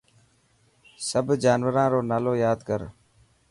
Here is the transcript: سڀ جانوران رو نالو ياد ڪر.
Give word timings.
سڀ 1.07 1.27
جانوران 1.43 1.87
رو 1.93 1.99
نالو 2.09 2.33
ياد 2.45 2.59
ڪر. 2.67 2.81